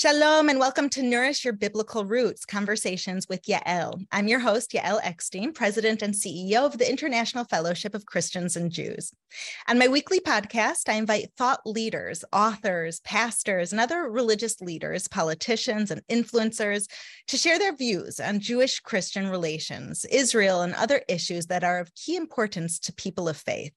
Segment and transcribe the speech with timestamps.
[0.00, 4.06] Shalom and welcome to Nourish Your Biblical Roots Conversations with Yael.
[4.12, 8.70] I'm your host, Yael Eckstein, President and CEO of the International Fellowship of Christians and
[8.70, 9.12] Jews.
[9.66, 15.90] On my weekly podcast, I invite thought leaders, authors, pastors, and other religious leaders, politicians,
[15.90, 16.88] and influencers
[17.26, 21.92] to share their views on Jewish Christian relations, Israel, and other issues that are of
[21.96, 23.72] key importance to people of faith.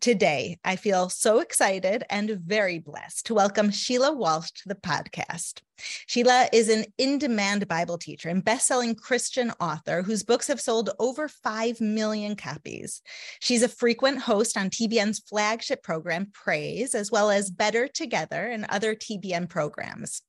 [0.00, 5.60] Today, I feel so excited and very blessed to welcome Sheila Walsh to the podcast.
[6.06, 10.90] Sheila is an in demand Bible teacher and best-selling Christian author whose books have sold
[10.98, 13.02] over 5 million copies.
[13.40, 18.66] She's a frequent host on TBN's flagship program, Praise, as well as Better Together and
[18.68, 20.22] other TBN programs.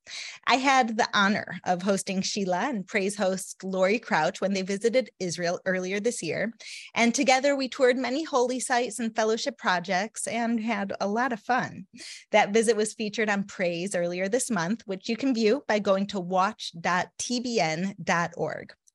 [0.47, 5.09] I had the honor of hosting Sheila and Praise host Laurie Crouch when they visited
[5.19, 6.53] Israel earlier this year.
[6.93, 11.39] And together we toured many holy sites and fellowship projects and had a lot of
[11.39, 11.85] fun.
[12.31, 16.07] That visit was featured on Praise earlier this month, which you can view by going
[16.07, 16.73] to watch.tbn.org.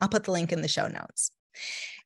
[0.01, 1.31] I'll put the link in the show notes.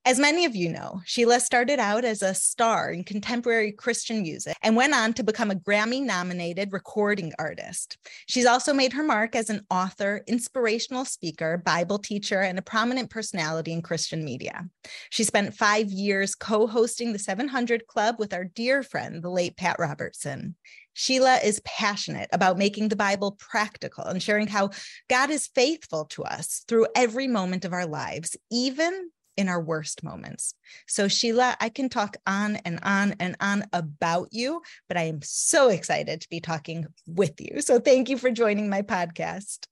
[0.06, 4.54] As many of you know, Sheila started out as a star in contemporary Christian music
[4.62, 7.96] and went on to become a Grammy nominated recording artist.
[8.26, 13.08] She's also made her mark as an author, inspirational speaker, Bible teacher, and a prominent
[13.08, 14.66] personality in Christian media.
[15.08, 19.56] She spent five years co hosting the 700 Club with our dear friend, the late
[19.56, 20.54] Pat Robertson.
[20.94, 24.70] Sheila is passionate about making the Bible practical and sharing how
[25.10, 30.02] God is faithful to us through every moment of our lives, even in our worst
[30.02, 30.54] moments.
[30.86, 35.20] So, Sheila, I can talk on and on and on about you, but I am
[35.22, 37.60] so excited to be talking with you.
[37.60, 39.66] So, thank you for joining my podcast.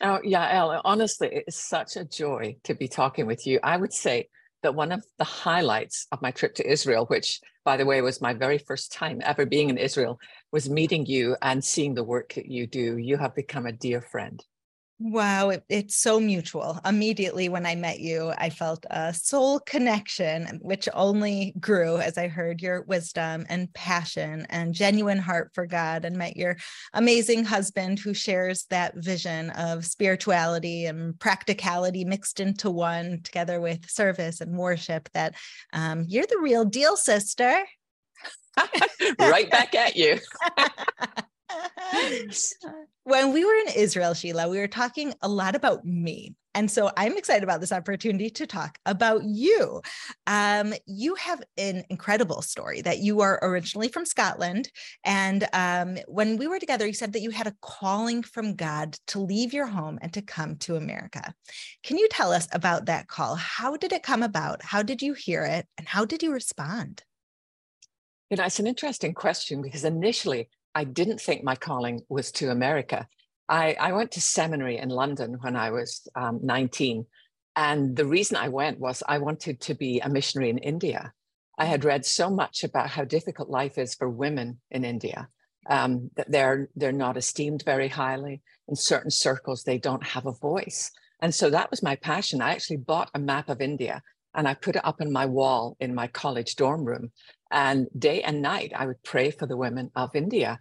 [0.00, 3.58] Oh, yeah, Elle, honestly, it's such a joy to be talking with you.
[3.62, 4.28] I would say
[4.62, 8.20] that one of the highlights of my trip to Israel, which, by the way, was
[8.20, 10.18] my very first time ever being in Israel,
[10.52, 12.96] was meeting you and seeing the work that you do.
[12.96, 14.44] You have become a dear friend.
[15.00, 16.80] Wow, it, it's so mutual.
[16.84, 22.26] Immediately when I met you, I felt a soul connection, which only grew as I
[22.26, 26.56] heard your wisdom and passion and genuine heart for God, and met your
[26.94, 33.88] amazing husband who shares that vision of spirituality and practicality mixed into one, together with
[33.88, 35.08] service and worship.
[35.14, 35.36] That
[35.72, 37.62] um, you're the real deal, sister.
[39.20, 40.18] right back at you.
[43.04, 46.34] when we were in Israel, Sheila, we were talking a lot about me.
[46.54, 49.80] And so I'm excited about this opportunity to talk about you.
[50.26, 54.68] Um, you have an incredible story that you are originally from Scotland.
[55.04, 58.96] And um, when we were together, you said that you had a calling from God
[59.08, 61.32] to leave your home and to come to America.
[61.84, 63.36] Can you tell us about that call?
[63.36, 64.62] How did it come about?
[64.62, 65.66] How did you hear it?
[65.76, 67.04] And how did you respond?
[68.30, 72.52] You know, it's an interesting question because initially I didn't think my calling was to
[72.52, 73.08] America.
[73.48, 77.04] I, I went to seminary in London when I was um, 19.
[77.56, 81.12] And the reason I went was I wanted to be a missionary in India.
[81.58, 85.28] I had read so much about how difficult life is for women in India,
[85.68, 88.40] um, that they're, they're not esteemed very highly.
[88.68, 90.92] In certain circles, they don't have a voice.
[91.20, 92.40] And so that was my passion.
[92.40, 94.00] I actually bought a map of India
[94.32, 97.10] and I put it up on my wall in my college dorm room.
[97.50, 100.60] And day and night, I would pray for the women of India.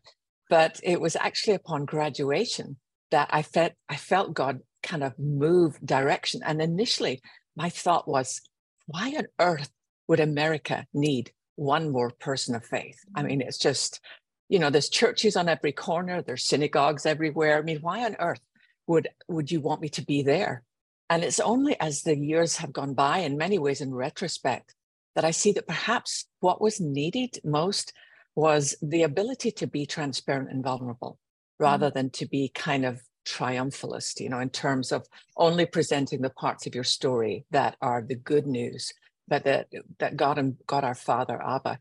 [0.50, 2.78] But it was actually upon graduation
[3.12, 6.42] that I felt I felt God kind of move direction.
[6.46, 7.22] And initially,
[7.56, 8.42] my thought was,
[8.86, 9.70] why on earth
[10.08, 13.00] would America need one more person of faith?
[13.16, 14.00] I mean, it's just,
[14.48, 17.58] you know, there's churches on every corner, there's synagogues everywhere.
[17.58, 18.42] I mean, why on earth
[18.88, 20.64] would would you want me to be there?
[21.10, 24.76] And it's only as the years have gone by, in many ways, in retrospect,
[25.18, 27.92] that I see that perhaps what was needed most
[28.36, 31.18] was the ability to be transparent and vulnerable
[31.60, 31.98] rather mm-hmm.
[31.98, 36.68] than to be kind of triumphalist, you know, in terms of only presenting the parts
[36.68, 38.94] of your story that are the good news,
[39.28, 41.80] but that that God and God our Father, Abba,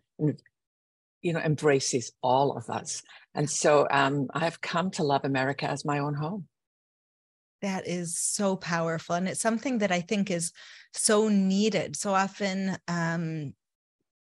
[1.20, 3.02] you know, embraces all of us.
[3.34, 6.46] And so um, I have come to love America as my own home.
[7.66, 9.16] That is so powerful.
[9.16, 10.52] And it's something that I think is
[10.92, 11.96] so needed.
[11.96, 13.54] So often, um,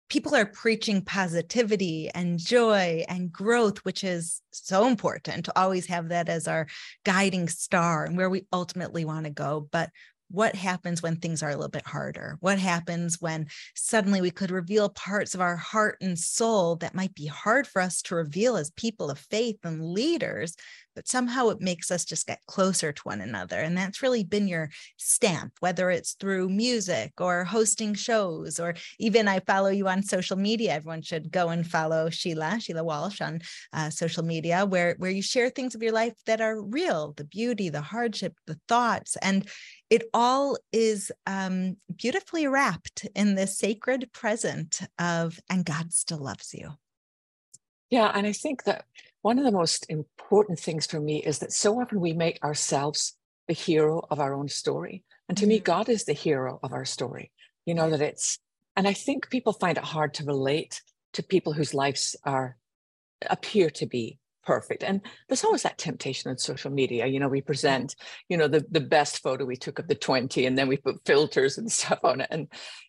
[0.08, 6.08] people are preaching positivity and joy and growth, which is so important to always have
[6.08, 6.66] that as our
[7.04, 9.68] guiding star and where we ultimately want to go.
[9.70, 9.90] But
[10.30, 12.38] what happens when things are a little bit harder?
[12.40, 17.14] What happens when suddenly we could reveal parts of our heart and soul that might
[17.14, 20.56] be hard for us to reveal as people of faith and leaders
[20.94, 23.60] but somehow it makes us just get closer to one another.
[23.60, 29.28] And that's really been your stamp, whether it's through music or hosting shows, or even
[29.28, 30.74] I follow you on social media.
[30.74, 33.40] Everyone should go and follow Sheila, Sheila Walsh on
[33.72, 37.24] uh, social media, where, where you share things of your life that are real the
[37.24, 39.16] beauty, the hardship, the thoughts.
[39.22, 39.48] And
[39.90, 46.54] it all is um, beautifully wrapped in the sacred present of, and God still loves
[46.54, 46.70] you.
[47.90, 48.10] Yeah.
[48.14, 48.86] And I think that
[49.24, 53.16] one of the most important things for me is that so often we make ourselves
[53.48, 55.02] the hero of our own story.
[55.30, 55.48] And to mm-hmm.
[55.48, 57.32] me, God is the hero of our story.
[57.64, 58.38] You know, that it's,
[58.76, 60.82] and I think people find it hard to relate
[61.14, 62.58] to people whose lives are
[63.30, 67.40] appear to be perfect and there's always that temptation on social media you know we
[67.40, 67.96] present
[68.28, 71.02] you know the, the best photo we took of the 20 and then we put
[71.06, 72.48] filters and stuff on it and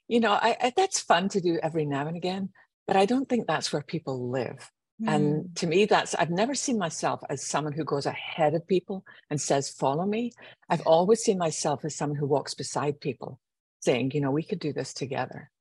[0.10, 2.50] you know I, I that's fun to do every now and again
[2.88, 4.70] but i don't think that's where people live
[5.02, 5.16] Mm.
[5.16, 9.04] And to me, that's, I've never seen myself as someone who goes ahead of people
[9.30, 10.32] and says, follow me.
[10.70, 13.40] I've always seen myself as someone who walks beside people
[13.82, 15.52] saying, you know, we could do this together.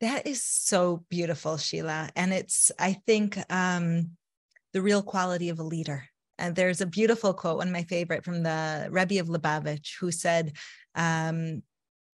[0.00, 2.10] That is so beautiful, Sheila.
[2.16, 4.12] And it's, I think, um,
[4.72, 6.04] the real quality of a leader.
[6.38, 10.10] And there's a beautiful quote, one of my favorite from the Rebbe of Lubavitch, who
[10.10, 10.56] said,
[10.94, 11.62] um,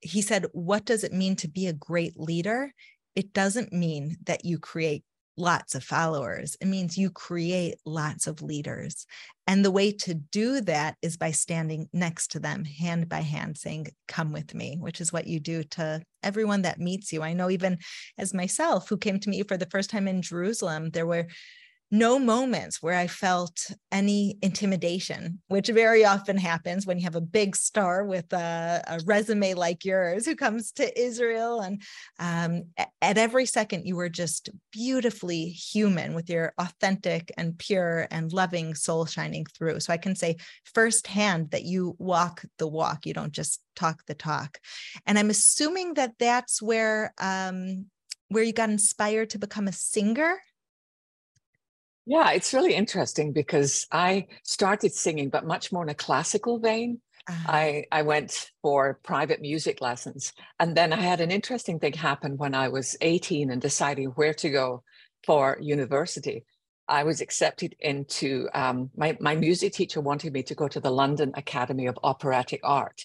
[0.00, 2.74] he said, What does it mean to be a great leader?
[3.14, 5.04] It doesn't mean that you create
[5.36, 6.56] lots of followers.
[6.60, 9.06] It means you create lots of leaders.
[9.46, 13.58] And the way to do that is by standing next to them, hand by hand,
[13.58, 17.22] saying, Come with me, which is what you do to everyone that meets you.
[17.22, 17.78] I know, even
[18.18, 21.28] as myself, who came to meet you for the first time in Jerusalem, there were
[21.90, 27.20] no moments where I felt any intimidation, which very often happens when you have a
[27.20, 31.60] big star with a, a resume like yours who comes to Israel.
[31.60, 31.80] And
[32.18, 32.64] um,
[33.00, 38.74] at every second, you were just beautifully human with your authentic and pure and loving
[38.74, 39.78] soul shining through.
[39.78, 44.14] So I can say firsthand that you walk the walk, you don't just talk the
[44.14, 44.58] talk.
[45.06, 47.14] And I'm assuming that that's where.
[47.18, 47.86] Um,
[48.28, 50.36] where you got inspired to become a singer
[52.06, 57.00] yeah, it's really interesting because I started singing, but much more in a classical vein.
[57.28, 57.52] Uh-huh.
[57.52, 60.32] I, I went for private music lessons.
[60.60, 64.34] And then I had an interesting thing happen when I was 18 and deciding where
[64.34, 64.84] to go
[65.24, 66.44] for university.
[66.88, 70.92] I was accepted into um, my, my music teacher wanted me to go to the
[70.92, 73.04] London Academy of Operatic Art.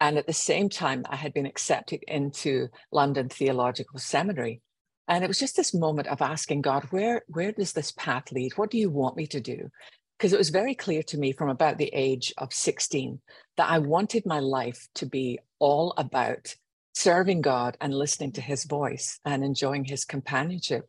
[0.00, 4.60] And at the same time, I had been accepted into London Theological Seminary.
[5.08, 8.56] And it was just this moment of asking God, where, where does this path lead?
[8.56, 9.70] What do you want me to do?
[10.18, 13.20] Because it was very clear to me from about the age of 16
[13.56, 16.54] that I wanted my life to be all about
[16.94, 20.88] serving God and listening to his voice and enjoying his companionship.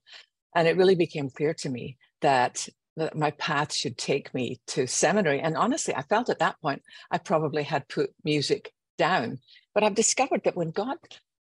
[0.56, 4.88] And it really became clear to me that, that my path should take me to
[4.88, 5.42] seminary.
[5.42, 6.82] And honestly, I felt at that point
[7.12, 9.40] I probably had put music down.
[9.76, 10.98] But I've discovered that when God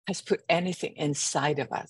[0.07, 1.89] has put anything inside of us,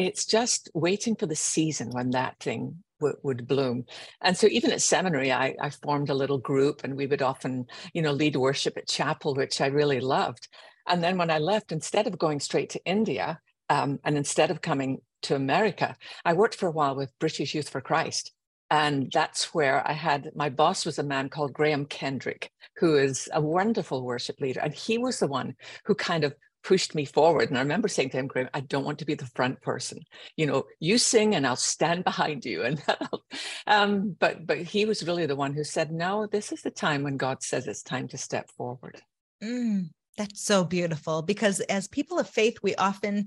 [0.00, 3.84] it's just waiting for the season when that thing w- would bloom.
[4.20, 7.66] And so even at seminary, I, I formed a little group and we would often,
[7.92, 10.48] you know, lead worship at chapel, which I really loved.
[10.86, 14.62] And then when I left, instead of going straight to India um, and instead of
[14.62, 18.32] coming to America, I worked for a while with British Youth for Christ.
[18.70, 23.28] And that's where I had my boss was a man called Graham Kendrick, who is
[23.32, 24.60] a wonderful worship leader.
[24.60, 27.48] And he was the one who kind of pushed me forward.
[27.48, 30.00] And I remember saying to him, Graham, I don't want to be the front person.
[30.36, 32.62] You know, you sing and I'll stand behind you.
[32.62, 32.82] And
[33.66, 37.02] um, but but he was really the one who said, No, this is the time
[37.02, 39.00] when God says it's time to step forward.
[39.42, 43.26] Mm, that's so beautiful because as people of faith, we often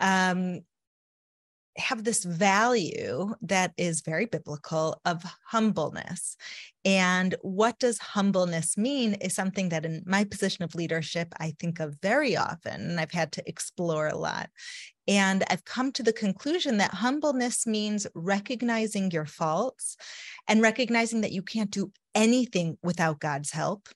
[0.00, 0.60] um,
[1.76, 6.36] have this value that is very biblical of humbleness.
[6.84, 11.80] And what does humbleness mean is something that, in my position of leadership, I think
[11.80, 14.50] of very often, and I've had to explore a lot.
[15.08, 19.96] And I've come to the conclusion that humbleness means recognizing your faults
[20.46, 23.88] and recognizing that you can't do anything without God's help.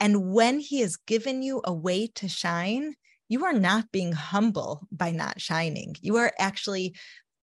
[0.00, 2.94] And when He has given you a way to shine,
[3.28, 5.94] you are not being humble by not shining.
[6.00, 6.96] You are actually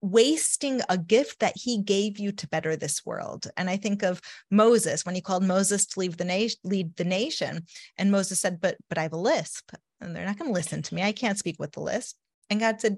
[0.04, 3.48] wasting a gift that he gave you to better this world.
[3.56, 7.66] And I think of Moses when he called Moses to leave the lead the nation,
[7.98, 10.82] and Moses said, "But but I have a lisp, and they're not going to listen
[10.84, 11.02] to me.
[11.02, 12.18] I can't speak with the lisp."
[12.50, 12.98] And God said,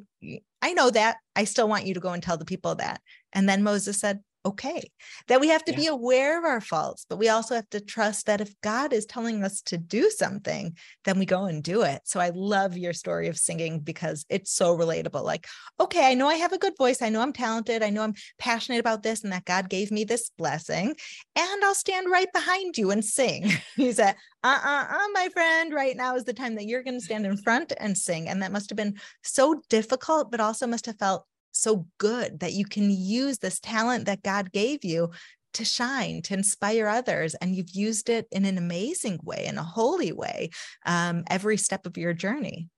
[0.62, 1.18] "I know that.
[1.36, 4.22] I still want you to go and tell the people that." And then Moses said,
[4.46, 4.92] okay,
[5.28, 5.78] that we have to Yeah.
[5.78, 9.06] be aware of our faults, but we also have to trust that if God is
[9.06, 12.02] telling us to do something, then we go and do it.
[12.06, 15.24] So I love your story of singing because it's so relatable.
[15.24, 15.48] Like,
[15.80, 17.02] okay, I know I have a good voice.
[17.02, 17.82] I know I'm talented.
[17.82, 20.96] I know I'm passionate about this and that God gave me this blessing.
[21.36, 23.52] And I'll stand right behind you and sing.
[23.76, 27.00] he said, uh uh uh, my friend, right now is the time that you're going
[27.00, 28.30] to stand in front and sing.
[28.30, 31.26] And that must have been so difficult, but also must have felt
[31.56, 35.12] so good that you can use this talent that God gave you
[35.54, 37.34] to shine, to inspire others.
[37.36, 40.50] And you've used it in an amazing way, in a holy way,
[40.86, 42.70] um, every step of your journey.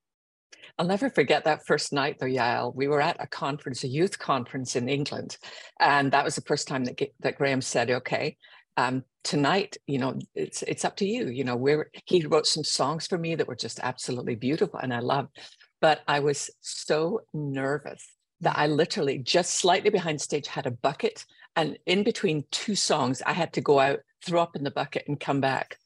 [0.78, 2.76] I'll never forget that first night though, Yael.
[2.76, 5.38] We were at a conference, a youth conference in England.
[5.80, 8.38] And that was the first time that, that Graham said, okay,
[8.78, 11.30] um, tonight, you know, it's it's up to you.
[11.30, 14.94] You know, where he wrote some songs for me that were just absolutely beautiful and
[14.94, 15.36] I loved.
[15.82, 18.08] But I was so nervous
[18.42, 21.26] that I literally just slightly behind stage had a bucket.
[21.56, 25.06] And in between two songs, I had to go out, throw up in the bucket,
[25.08, 25.78] and come back.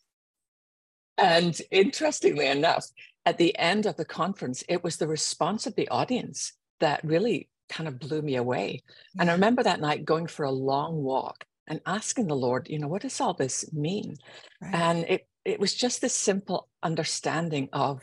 [1.17, 2.85] And interestingly enough,
[3.25, 7.49] at the end of the conference, it was the response of the audience that really
[7.69, 8.83] kind of blew me away.
[9.19, 12.79] And I remember that night going for a long walk and asking the Lord, you
[12.79, 14.17] know, what does all this mean?
[14.61, 14.73] Right.
[14.73, 18.01] And it it was just this simple understanding of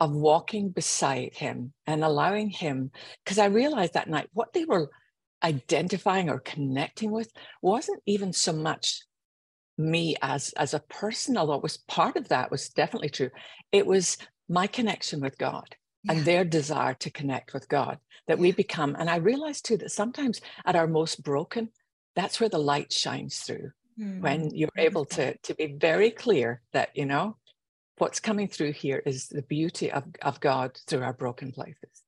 [0.00, 2.90] of walking beside him and allowing him,
[3.24, 4.90] because I realized that night what they were
[5.42, 7.30] identifying or connecting with
[7.62, 9.02] wasn't even so much
[9.78, 13.30] me as as a person, although it was part of that was definitely true.
[13.72, 16.14] It was my connection with God Yeah.
[16.14, 18.96] and their desire to connect with God that we become.
[18.98, 21.70] And I realized too that sometimes at our most broken,
[22.14, 26.62] that's where the light shines through Hmm, when you're able to to be very clear
[26.72, 27.36] that you know
[28.00, 32.02] what's coming through here is the beauty of, of God through our broken places.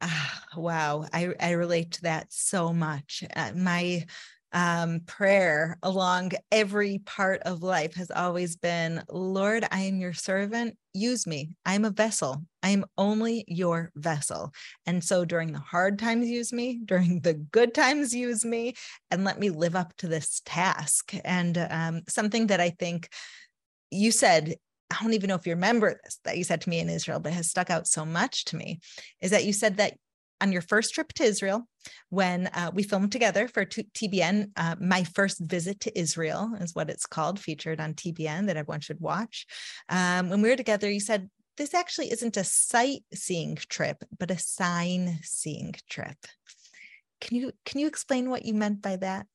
[0.00, 3.24] Ah, wow, I I relate to that so much.
[3.34, 4.04] Uh, my
[4.52, 10.76] um, prayer along every part of life has always been, Lord, I am your servant.
[10.94, 11.56] Use me.
[11.66, 12.42] I am a vessel.
[12.62, 14.52] I am only your vessel.
[14.86, 16.80] And so during the hard times, use me.
[16.84, 18.74] During the good times, use me,
[19.10, 21.12] and let me live up to this task.
[21.24, 23.10] And um, something that I think
[23.90, 24.56] you said
[24.90, 27.20] I don't even know if you remember this that you said to me in Israel,
[27.20, 28.80] but has stuck out so much to me
[29.20, 29.94] is that you said that
[30.40, 31.66] on your first trip to Israel,
[32.10, 36.74] when uh, we filmed together for t- TBN, uh, my first visit to Israel is
[36.74, 39.46] what it's called, featured on TBN that everyone should watch.
[39.88, 44.38] Um, when we were together, you said, this actually isn't a sightseeing trip, but a
[44.38, 46.18] sign seeing trip.
[47.20, 49.26] Can you can you explain what you meant by that?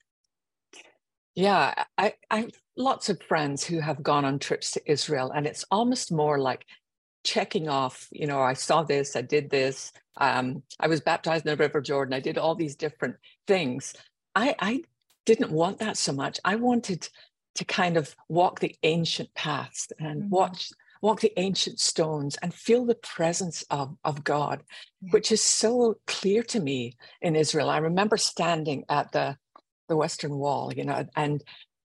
[1.34, 2.50] Yeah, I, I
[2.82, 6.66] lots of friends who have gone on trips to Israel, and it's almost more like
[7.24, 11.52] checking off, you know, I saw this, I did this, um, I was baptized in
[11.52, 13.16] the River Jordan, I did all these different
[13.48, 13.94] things.
[14.36, 14.84] I, I
[15.26, 16.40] didn't want that so much.
[16.44, 17.08] I wanted
[17.56, 20.30] to kind of walk the ancient paths and Mhm.
[20.30, 20.72] watch
[21.04, 24.64] walk the ancient stones and feel the presence of, of God,
[25.02, 25.10] Yeah.
[25.14, 27.72] which is so clear to me in Israel.
[27.72, 29.38] I remember standing at the
[29.90, 31.44] the Western Wall, you know, and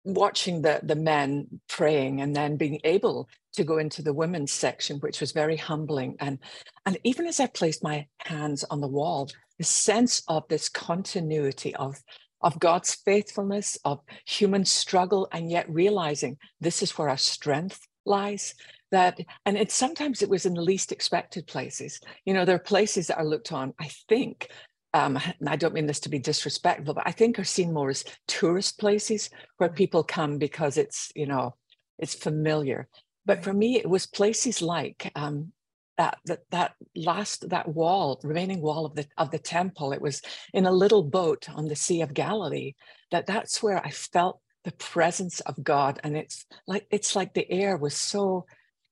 [0.03, 4.97] watching the the men praying and then being able to go into the women's section
[4.97, 6.15] which was very humbling.
[6.19, 6.39] And
[6.85, 11.75] and even as i placed my hands on the wall the sense of this continuity
[11.75, 12.01] of
[12.41, 18.55] of god's faithfulness of human struggle and yet realizing this is where our strength lies
[18.91, 21.99] that and it sometimes it was in the least expected places.
[22.25, 24.49] You know there are places that are looked on i think
[24.93, 27.89] um, and I don't mean this to be disrespectful, but I think are seen more
[27.89, 31.55] as tourist places where people come because it's, you know,
[31.97, 32.87] it's familiar.
[33.25, 33.43] But Right.
[33.45, 35.53] for me, it was places like um,
[35.97, 39.93] that, that that last that wall, remaining wall of the of the temple.
[39.93, 40.21] It was
[40.53, 42.73] in a little boat on the Sea of Galilee.
[43.11, 47.49] That that's where I felt the presence of God, and it's like it's like the
[47.51, 48.45] air was so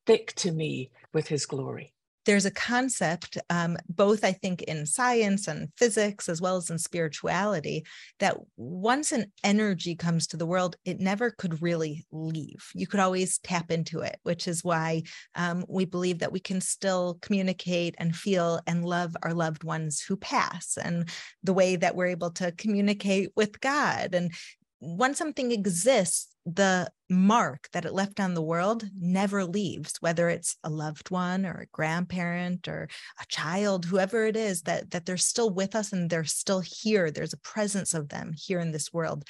[0.06, 1.94] thick to me with His glory.
[2.26, 6.78] There's a concept, um, both I think in science and physics, as well as in
[6.78, 7.86] spirituality,
[8.20, 12.72] that once an energy comes to the world, it never could really leave.
[12.76, 15.04] You could always tap into it, which is why
[15.36, 20.02] um, we believe that we can still communicate and feel and love our loved ones
[20.02, 21.10] who pass, and
[21.44, 24.14] the way that we're able to communicate with God.
[24.14, 24.34] And
[24.80, 30.58] once something exists, the mark that it left on the world never leaves, whether it's
[30.64, 32.88] a loved one or a grandparent or
[33.20, 37.12] a child, whoever it is, that, that they're still with us and they're still here.
[37.12, 39.26] There's a presence of them here in this world.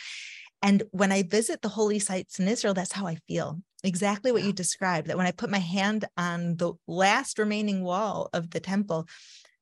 [0.61, 3.59] And when I visit the holy sites in Israel, that's how I feel.
[3.83, 5.07] Exactly what you described.
[5.07, 9.07] That when I put my hand on the last remaining wall of the temple,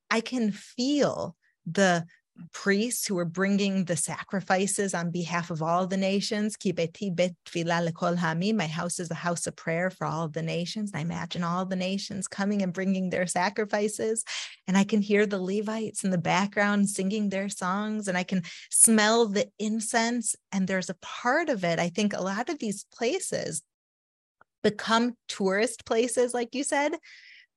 [0.10, 2.06] I can feel the
[2.52, 6.58] priests who were bringing the sacrifices on behalf of all the nations.
[6.66, 10.92] My house is a house of prayer for all the nations.
[10.94, 14.24] I imagine all the nations coming and bringing their sacrifices.
[14.68, 18.44] And I can hear the Levites in the background singing their songs, and I can
[18.70, 20.36] smell the incense.
[20.52, 23.62] And there's a part of it, I think a lot of these places
[24.64, 26.94] become tourist places, like you said,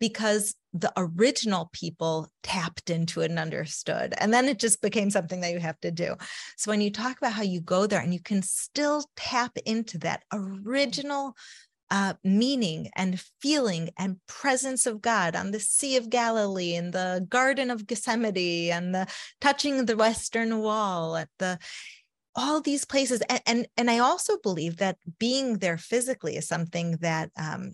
[0.01, 4.15] because the original people tapped into it and understood.
[4.19, 6.17] And then it just became something that you have to do.
[6.57, 9.99] So when you talk about how you go there and you can still tap into
[9.99, 11.37] that original
[11.91, 17.27] uh, meaning and feeling and presence of God on the Sea of Galilee and the
[17.29, 19.09] Garden of Gethsemane and the
[19.41, 21.59] touching the Western Wall at the
[22.37, 26.93] all these places and, and and, i also believe that being there physically is something
[27.01, 27.73] that um,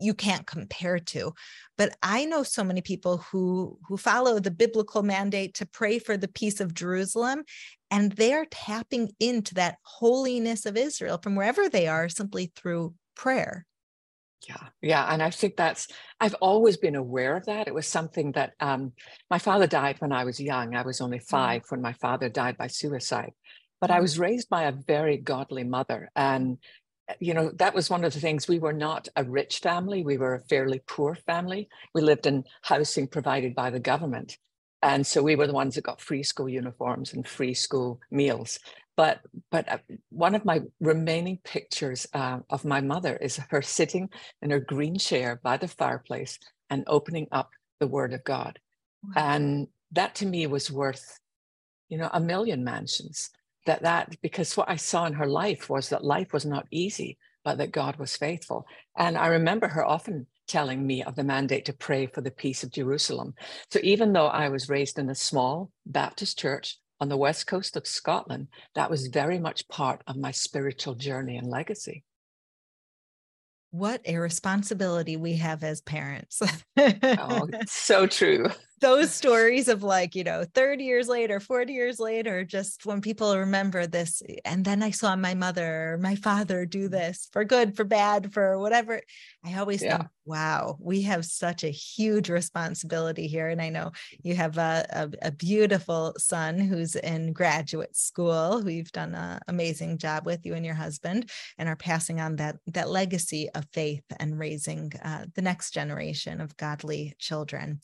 [0.00, 1.32] you can't compare to
[1.78, 6.16] but i know so many people who who follow the biblical mandate to pray for
[6.16, 7.42] the peace of jerusalem
[7.90, 13.66] and they're tapping into that holiness of israel from wherever they are simply through prayer
[14.48, 15.88] yeah yeah and i think that's
[16.20, 18.92] i've always been aware of that it was something that um,
[19.30, 21.28] my father died when i was young i was only mm.
[21.28, 23.32] five when my father died by suicide
[23.80, 24.02] but I mm.
[24.02, 26.10] was raised by a very godly mother.
[26.16, 26.58] And
[27.20, 28.48] you know, that was one of the things.
[28.48, 30.02] We were not a rich family.
[30.02, 31.68] We were a fairly poor family.
[31.94, 34.38] We lived in housing provided by the government.
[34.82, 38.58] And so we were the ones that got free school uniforms and free school meals.
[38.96, 39.20] But
[39.50, 39.78] but uh,
[40.10, 44.08] one of my remaining pictures uh, of my mother is her sitting
[44.42, 46.38] in her green chair by the fireplace
[46.70, 48.58] and opening up the Word of God,
[49.04, 49.12] wow.
[49.16, 51.20] and that to me was worth,
[51.90, 53.30] you know, a million mansions
[53.66, 57.18] that that because what I saw in her life was that life was not easy,
[57.44, 58.66] but that God was faithful.
[58.96, 62.62] And I remember her often telling me of the mandate to pray for the peace
[62.62, 63.34] of Jerusalem.
[63.70, 67.76] So even though I was raised in a small Baptist church on the west coast
[67.76, 72.04] of Scotland, that was very much part of my spiritual journey and legacy
[73.76, 76.40] what a responsibility we have as parents.
[76.78, 78.46] oh, so true
[78.80, 83.36] those stories of like you know 30 years later 40 years later just when people
[83.36, 86.90] remember this and then i saw my mother my father do mm.
[86.90, 89.00] this for good for bad for whatever
[89.44, 89.98] i always yeah.
[89.98, 93.92] think wow we have such a huge responsibility here and i know
[94.22, 99.40] you have a, a, a beautiful son who's in graduate school who you've done an
[99.48, 103.64] amazing job with you and your husband and are passing on that that legacy of
[103.72, 107.80] faith and raising uh, the next generation of godly children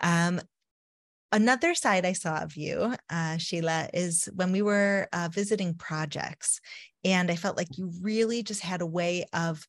[0.00, 0.40] um,
[1.30, 6.60] another side I saw of you, uh, Sheila, is when we were uh, visiting projects,
[7.04, 9.66] and I felt like you really just had a way of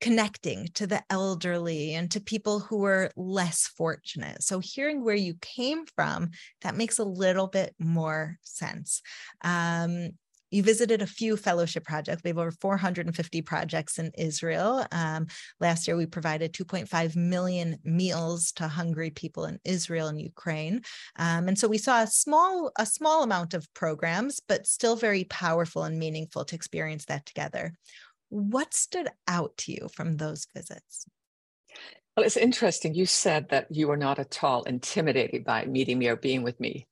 [0.00, 4.42] connecting to the elderly and to people who were less fortunate.
[4.42, 6.30] So, hearing where you came from,
[6.62, 9.02] that makes a little bit more sense.
[9.42, 10.10] Um,
[10.52, 12.22] you visited a few fellowship projects.
[12.22, 14.86] We have over 450 projects in Israel.
[14.92, 15.26] Um,
[15.60, 20.82] last year, we provided 2.5 million meals to hungry people in Israel and Ukraine.
[21.16, 25.24] Um, and so we saw a small, a small amount of programs, but still very
[25.24, 27.72] powerful and meaningful to experience that together.
[28.28, 31.06] What stood out to you from those visits?
[32.16, 32.94] Well, it's interesting.
[32.94, 36.60] You said that you were not at all intimidated by meeting me or being with
[36.60, 36.86] me.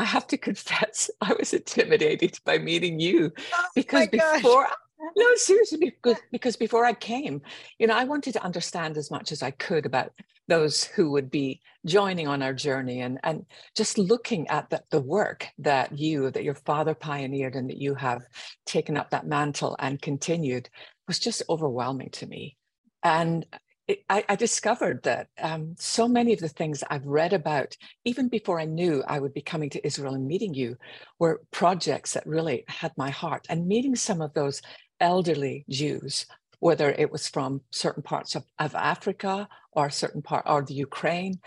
[0.00, 4.66] I have to confess, I was intimidated by meeting you oh because before,
[5.16, 7.42] no, seriously, because, because before I came,
[7.78, 10.12] you know, I wanted to understand as much as I could about
[10.48, 13.44] those who would be joining on our journey and, and
[13.76, 17.94] just looking at the, the work that you, that your father pioneered and that you
[17.94, 18.22] have
[18.64, 20.70] taken up that mantle and continued
[21.06, 22.56] was just overwhelming to me.
[23.02, 23.46] And
[23.90, 28.28] it, I, I, discovered that um, so many of the things I've read about, even
[28.28, 30.76] before I knew I would be coming to Israel and meeting you,
[31.18, 33.46] were projects that really had my heart.
[33.48, 34.62] And meeting some of those
[35.00, 36.26] elderly Jews,
[36.60, 41.40] whether it was from certain parts of, of Africa or certain part or the Ukraine,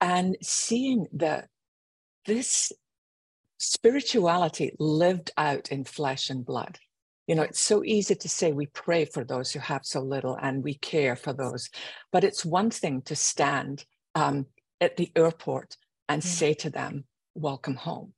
[0.00, 1.48] and seeing that
[2.24, 2.72] this
[3.58, 6.78] spirituality lived out in flesh and blood
[7.30, 10.36] you know, it's so easy to say we pray for those who have so little
[10.42, 11.70] and we care for those.
[12.10, 13.84] But it's one thing to stand
[14.16, 14.46] um,
[14.80, 15.76] at the airport
[16.08, 16.28] and yeah.
[16.28, 17.04] say to them,
[17.36, 18.14] Welcome home.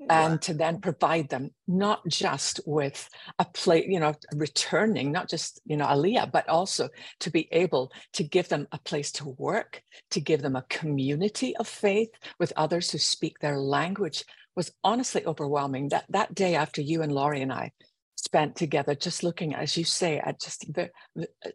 [0.00, 0.06] Yeah.
[0.26, 5.60] And to then provide them not just with a place, you know, returning, not just,
[5.64, 6.88] you know, Aliyah, but also
[7.20, 11.56] to be able to give them a place to work, to give them a community
[11.56, 14.24] of faith with others who speak their language
[14.56, 15.90] was honestly overwhelming.
[15.90, 17.70] That that day after you and Laurie and I
[18.16, 20.90] spent together just looking, as you say, at just the,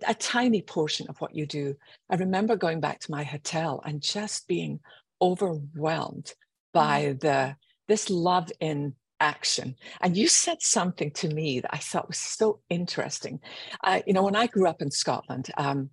[0.07, 1.75] a tiny portion of what you do.
[2.09, 4.79] I remember going back to my hotel and just being
[5.21, 6.33] overwhelmed
[6.73, 7.19] by mm.
[7.19, 7.55] the
[7.87, 9.75] this love in action.
[9.99, 13.39] And you said something to me that I thought was so interesting.
[13.83, 15.89] Uh, you know, when I grew up in Scotland, um,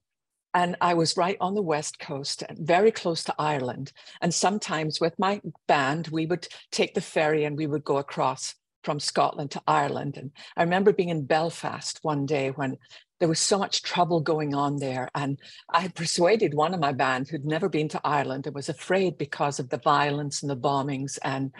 [0.54, 3.92] and I was right on the west coast, very close to Ireland.
[4.22, 8.54] And sometimes with my band, we would take the ferry and we would go across
[8.84, 10.16] from Scotland to Ireland.
[10.16, 12.76] And I remember being in Belfast one day when
[13.20, 15.08] there was so much trouble going on there.
[15.14, 15.38] And
[15.72, 19.18] I had persuaded one of my band who'd never been to Ireland and was afraid
[19.18, 21.18] because of the violence and the bombings.
[21.22, 21.52] And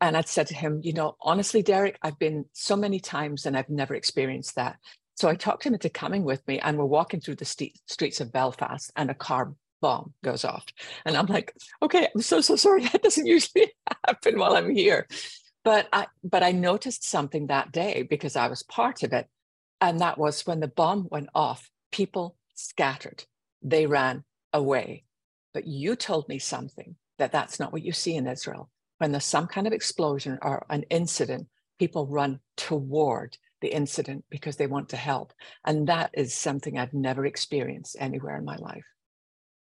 [0.00, 3.56] and I'd said to him, you know, honestly, Derek, I've been so many times and
[3.56, 4.78] I've never experienced that.
[5.14, 8.20] So I talked him into coming with me, and we're walking through the st- streets
[8.20, 10.64] of Belfast, and a car bomb goes off.
[11.04, 12.84] And I'm like, okay, I'm so, so sorry.
[12.92, 13.72] That doesn't usually
[14.06, 15.06] happen while I'm here.
[15.64, 19.28] But I but I noticed something that day because I was part of it.
[19.80, 23.24] And that was when the bomb went off, people scattered.
[23.62, 25.04] They ran away.
[25.54, 28.70] But you told me something that that's not what you see in Israel.
[28.98, 31.48] When there's some kind of explosion or an incident,
[31.78, 35.32] people run toward the incident because they want to help.
[35.64, 38.84] And that is something I've never experienced anywhere in my life.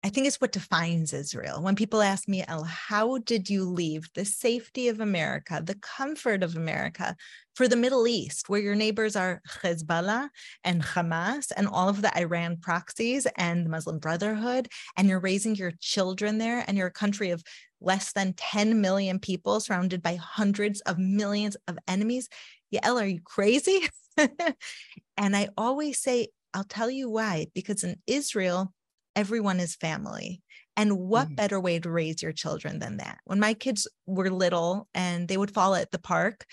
[0.08, 1.62] I think it's what defines Israel.
[1.62, 6.42] When people ask me, El, how did you leave the safety of America, the comfort
[6.42, 7.14] of America
[7.54, 10.30] for the Middle East, where your neighbors are Hezbollah
[10.64, 15.56] and Hamas and all of the Iran proxies and the Muslim Brotherhood, and you're raising
[15.56, 17.44] your children there, and you're a country of
[17.78, 22.30] less than 10 million people surrounded by hundreds of millions of enemies?
[22.72, 23.82] Yael, are you crazy?
[24.16, 28.72] and I always say, I'll tell you why, because in Israel,
[29.16, 30.42] everyone is family.
[30.76, 31.36] And what mm.
[31.36, 33.18] better way to raise your children than that?
[33.24, 36.46] When my kids were little and they would fall at the park,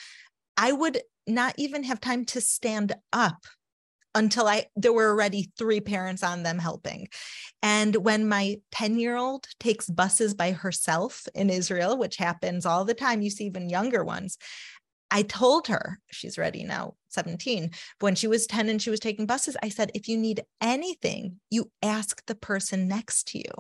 [0.58, 3.38] I would not even have time to stand up
[4.16, 7.10] until I there were already three parents on them helping.
[7.62, 13.22] And when my 10-year-old takes buses by herself in Israel, which happens all the time,
[13.22, 14.38] you see even younger ones,
[15.12, 17.72] I told her, she's ready now, 17.
[18.00, 21.40] When she was 10 and she was taking buses, I said, if you need anything,
[21.50, 23.52] you ask the person next to you.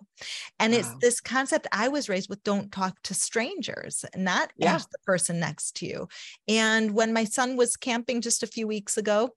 [0.59, 0.79] And wow.
[0.79, 4.73] it's this concept I was raised with don't talk to strangers, not yeah.
[4.73, 6.07] ask the person next to you.
[6.47, 9.31] And when my son was camping just a few weeks ago,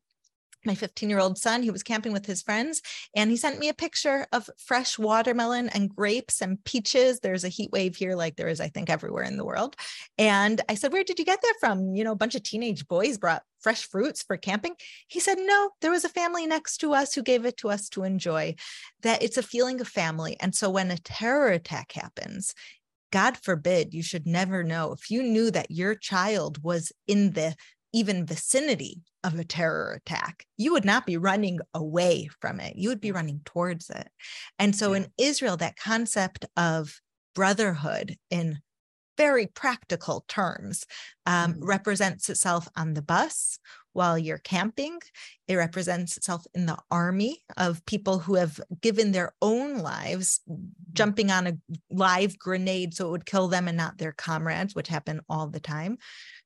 [0.64, 2.82] my 15 year old son he was camping with his friends
[3.14, 7.20] and he sent me a picture of fresh watermelon and grapes and peaches.
[7.20, 9.76] There's a heat wave here like there is i think everywhere in the world.
[10.16, 11.94] And i said where did you get that from?
[11.94, 14.74] You know a bunch of teenage boys brought fresh fruits for camping.
[15.08, 17.88] He said no there was a family next to us who gave it to us
[17.90, 18.54] to enjoy.
[19.02, 20.36] That it's a feeling of family.
[20.40, 22.54] And so when a terror attack happens
[23.10, 24.92] God forbid you should never know.
[24.92, 27.54] If you knew that your child was in the
[27.92, 32.76] even vicinity of a terror attack, you would not be running away from it.
[32.76, 33.14] You would be mm.
[33.14, 34.08] running towards it.
[34.58, 37.00] And so in Israel, that concept of
[37.34, 38.58] brotherhood in
[39.18, 40.86] very practical terms
[41.26, 41.64] um, mm-hmm.
[41.66, 43.58] represents itself on the bus
[43.92, 45.00] while you're camping.
[45.48, 50.66] It represents itself in the army of people who have given their own lives mm-hmm.
[50.92, 51.58] jumping on a
[51.90, 55.60] live grenade so it would kill them and not their comrades, which happen all the
[55.60, 55.98] time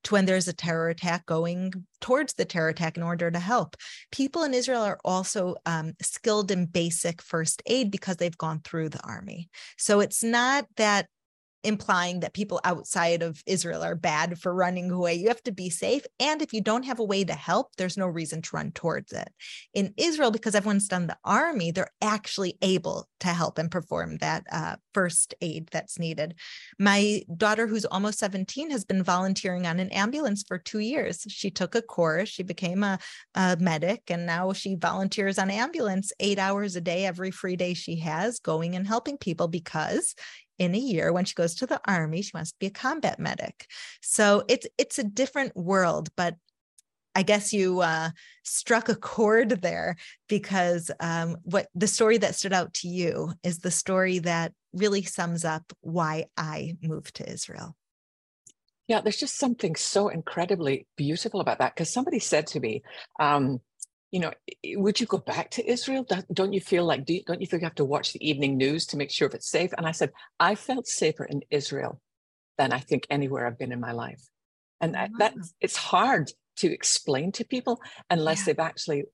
[0.04, 3.76] to when there's a terror attack going towards the terror attack in order to help.
[4.10, 8.88] People in Israel are also um, skilled in basic first aid because they've gone through
[8.88, 9.48] the army.
[9.76, 11.06] So it's not that
[11.64, 15.14] implying that people outside of Israel are bad for running away.
[15.14, 16.04] You have to be safe.
[16.18, 19.12] And if you don't have a way to help, there's no reason to run towards
[19.12, 19.28] it.
[19.74, 24.44] In Israel, because everyone's done the army, they're actually able to help and perform that
[24.50, 26.34] uh, first aid that's needed.
[26.78, 31.24] My daughter, who's almost 17, has been volunteering on an ambulance for two years.
[31.28, 32.98] She took a course, she became a,
[33.34, 37.74] a medic, and now she volunteers on ambulance eight hours a day, every free day
[37.74, 40.14] she has, going and helping people because
[40.62, 43.18] in a year when she goes to the army she wants to be a combat
[43.18, 43.66] medic
[44.00, 46.36] so it's it's a different world but
[47.14, 48.10] I guess you uh,
[48.42, 49.96] struck a chord there
[50.28, 55.02] because um, what the story that stood out to you is the story that really
[55.02, 57.76] sums up why I moved to Israel.
[58.88, 61.74] Yeah, there's just something so incredibly beautiful about that.
[61.74, 62.82] Because somebody said to me,
[63.20, 63.60] um,
[64.12, 64.32] you know,
[64.74, 66.06] would you go back to Israel?
[66.32, 68.58] Don't you feel like, do you, don't you feel you have to watch the evening
[68.58, 69.72] news to make sure if it's safe?
[69.76, 71.98] And I said, I felt safer in Israel
[72.58, 74.22] than I think anywhere I've been in my life.
[74.82, 75.08] And wow.
[75.18, 78.44] that it's hard to explain to people unless yeah.
[78.46, 79.04] they've actually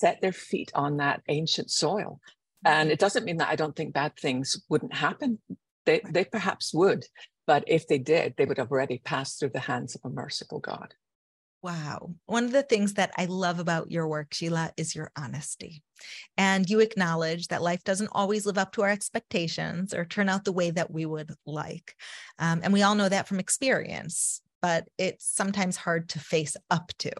[0.00, 2.18] set their feet on that ancient soil.
[2.64, 2.92] And mm-hmm.
[2.92, 5.40] it doesn't mean that I don't think bad things wouldn't happen.
[5.84, 7.04] They, they perhaps would,
[7.46, 10.58] but if they did, they would have already passed through the hands of a merciful
[10.58, 10.94] God.
[11.62, 12.14] Wow.
[12.26, 15.82] One of the things that I love about your work, Sheila, is your honesty.
[16.36, 20.44] And you acknowledge that life doesn't always live up to our expectations or turn out
[20.44, 21.94] the way that we would like.
[22.40, 26.92] Um, and we all know that from experience but it's sometimes hard to face up
[26.96, 27.10] to.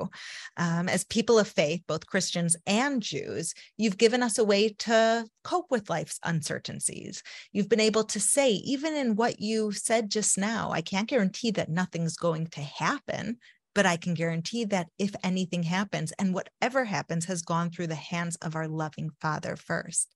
[0.56, 5.26] Um, as people of faith, both Christians and Jews, you've given us a way to
[5.42, 7.22] cope with life's uncertainties.
[7.50, 11.50] You've been able to say, even in what you said just now, I can't guarantee
[11.50, 13.38] that nothing's going to happen.
[13.74, 17.94] But I can guarantee that if anything happens, and whatever happens has gone through the
[17.94, 20.14] hands of our loving Father first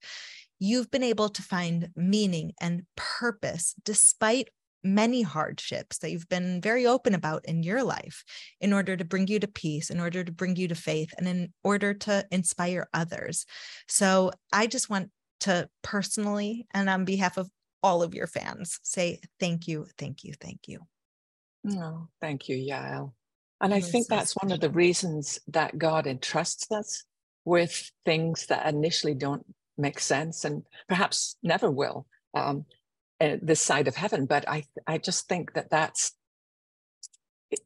[0.59, 4.49] you've been able to find meaning and purpose despite
[4.83, 8.23] many hardships that you've been very open about in your life
[8.61, 11.27] in order to bring you to peace, in order to bring you to faith, and
[11.27, 13.47] in order to inspire others.
[13.89, 17.51] So I just want to personally and on behalf of
[17.83, 20.81] all of your fans say thank you, thank you, thank you.
[21.65, 23.13] No, thank you, Yael.
[23.61, 27.05] And I think that's one of the reasons that God entrusts us
[27.45, 29.47] with things that initially don't
[29.79, 32.07] make sense and perhaps never will.
[32.35, 32.67] Um,
[33.19, 34.27] uh, this side of heaven.
[34.27, 36.13] But I, I just think that that's.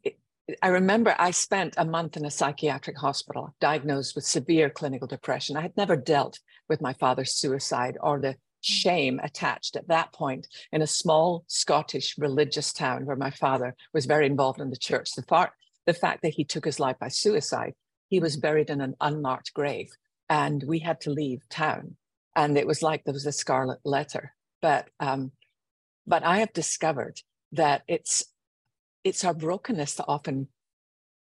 [0.05, 0.17] It,
[0.63, 5.57] I remember I spent a month in a psychiatric hospital, diagnosed with severe clinical depression.
[5.57, 10.47] I had never dealt with my father's suicide or the shame attached at that point
[10.71, 15.13] in a small Scottish religious town where my father was very involved in the church.
[15.13, 15.53] The, far,
[15.91, 17.75] the fact that he took his life by suicide,
[18.09, 19.91] he was buried in an unmarked grave,
[20.29, 21.97] and we had to leave town.
[22.37, 24.35] And it was like there was a scarlet letter.
[24.63, 25.33] But um,
[26.07, 27.17] but I have discovered
[27.51, 28.25] that it's
[29.03, 30.47] it's our brokenness that often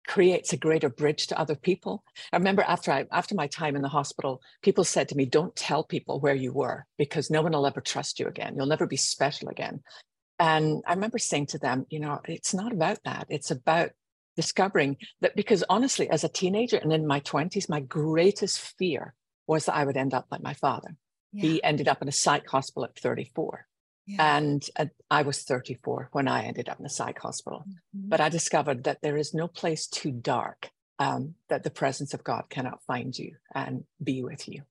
[0.07, 2.03] creates a greater bridge to other people.
[2.33, 5.55] I remember after I after my time in the hospital, people said to me, "Don't
[5.55, 8.55] tell people where you were because no one will ever trust you again.
[8.55, 9.83] You'll never be special again."
[10.39, 13.27] And I remember saying to them, "You know, it's not about that.
[13.29, 13.91] It's about
[14.35, 19.13] discovering that because honestly, as a teenager and in my twenties, my greatest fear
[19.47, 20.95] was that I would end up like my father.
[21.33, 21.41] Yeah.
[21.41, 23.67] He ended up in a psych hospital at 34."
[24.07, 24.37] Yeah.
[24.37, 27.63] And uh, I was 34 when I ended up in a psych hospital.
[27.67, 28.09] Mm-hmm.
[28.09, 30.69] But I discovered that there is no place too dark
[30.99, 34.61] um, that the presence of God cannot find you and be with you.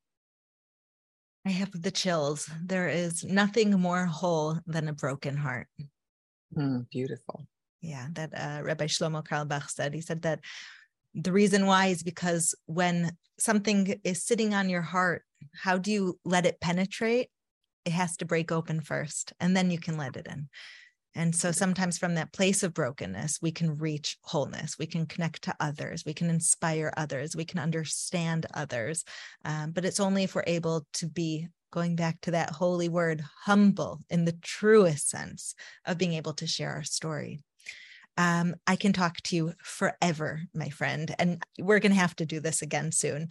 [1.46, 2.48] I have the chills.
[2.62, 5.66] There is nothing more whole than a broken heart.
[6.56, 7.46] Mm, beautiful.
[7.84, 9.94] Yeah, that uh, Rabbi Shlomo Carlebach said.
[9.94, 10.40] He said that
[11.14, 15.22] the reason why is because when something is sitting on your heart,
[15.62, 17.28] how do you let it penetrate?
[17.84, 20.48] it has to break open first and then you can let it in.
[21.16, 24.78] And so sometimes from that place of brokenness we can reach wholeness.
[24.78, 26.04] We can connect to others.
[26.04, 27.36] We can inspire others.
[27.36, 29.04] We can understand others.
[29.44, 33.22] Um, but it's only if we're able to be going back to that holy word
[33.44, 37.40] humble in the truest sense of being able to share our story
[38.16, 41.14] um, I can talk to you forever, my friend.
[41.18, 43.28] And we're going to have to do this again soon.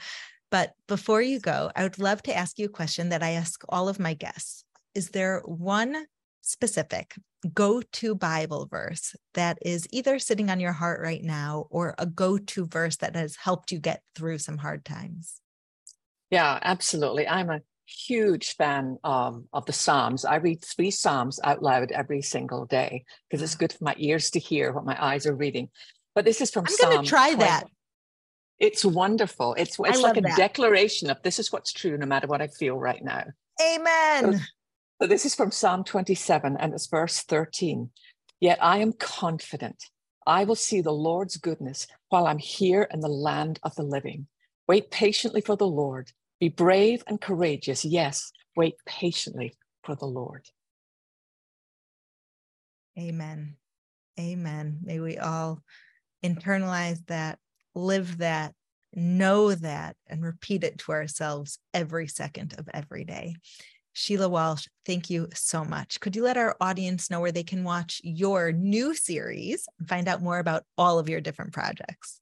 [0.51, 3.63] But before you go, I would love to ask you a question that I ask
[3.69, 4.65] all of my guests.
[4.93, 6.05] Is there one
[6.41, 7.15] specific
[7.53, 12.05] go to Bible verse that is either sitting on your heart right now or a
[12.05, 15.41] go to verse that has helped you get through some hard times?
[16.29, 17.27] Yeah, absolutely.
[17.27, 20.25] I'm a huge fan um, of the Psalms.
[20.25, 24.31] I read three Psalms out loud every single day because it's good for my ears
[24.31, 25.69] to hear what my eyes are reading.
[26.15, 26.89] But this is from Psalm.
[26.89, 27.43] I'm going to try 20.
[27.43, 27.63] that.
[28.59, 29.55] It's wonderful.
[29.55, 30.37] It's it's like a that.
[30.37, 33.25] declaration of this is what's true no matter what I feel right now.
[33.61, 34.33] Amen.
[34.33, 34.39] So,
[35.01, 37.89] so this is from Psalm 27 and it's verse 13.
[38.39, 39.83] Yet I am confident
[40.25, 44.27] I will see the Lord's goodness while I'm here in the land of the living.
[44.67, 46.11] Wait patiently for the Lord.
[46.43, 47.85] Be brave and courageous.
[47.85, 50.45] Yes, wait patiently for the Lord.
[52.99, 53.55] Amen.
[54.19, 54.79] Amen.
[54.83, 55.61] May we all
[56.21, 57.39] internalize that
[57.75, 58.53] live that,
[58.93, 63.37] know that, and repeat it to ourselves every second of every day.
[63.93, 66.01] Sheila Walsh, thank you so much.
[66.01, 70.09] Could you let our audience know where they can watch your new series and find
[70.09, 72.19] out more about all of your different projects?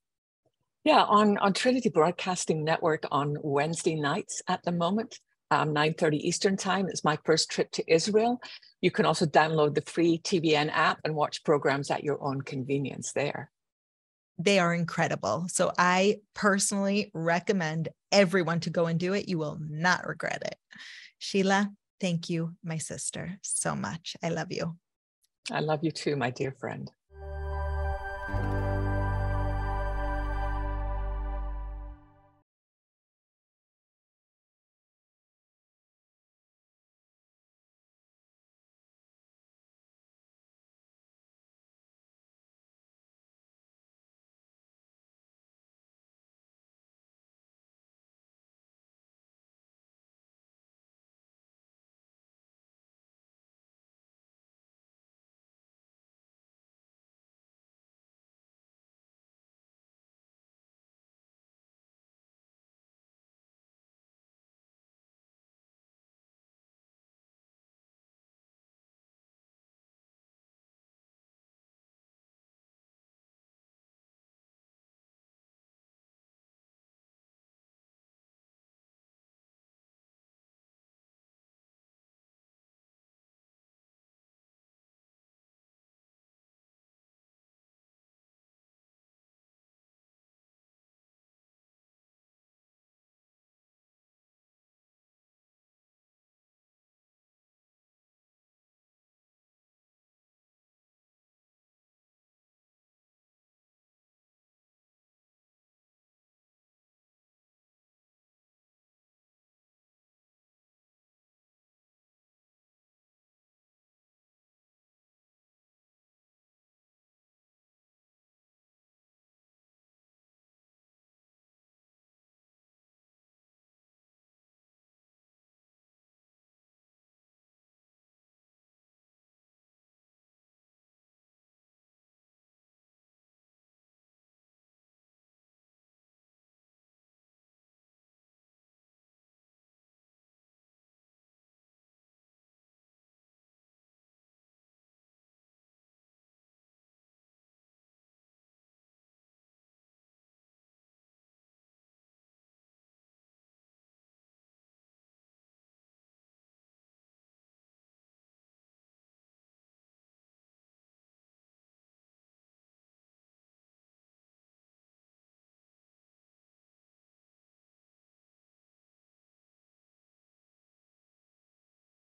[0.84, 5.20] Yeah, on, on Trinity Broadcasting Network on Wednesday nights at the moment,
[5.52, 6.88] um, 9.30 Eastern Time.
[6.90, 8.42] It's my first trip to Israel.
[8.82, 13.14] You can also download the free TBN app and watch programs at your own convenience
[13.14, 13.52] there
[14.44, 15.46] they are incredible.
[15.50, 19.30] So I personally recommend everyone to go and do it.
[19.30, 20.56] You will not regret it.
[21.20, 24.16] Sheila, thank you, my sister, so much.
[24.24, 24.78] I love you.
[25.52, 26.90] I love you too, my dear friend.